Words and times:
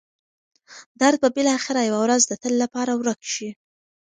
درد 0.99 1.17
به 1.21 1.29
بالاخره 1.35 1.81
یوه 1.89 1.99
ورځ 2.05 2.21
د 2.27 2.33
تل 2.41 2.53
لپاره 2.63 2.91
ورک 2.95 3.21
شي. 3.33 3.49